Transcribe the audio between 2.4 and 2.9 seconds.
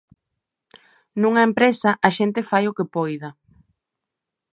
fai o que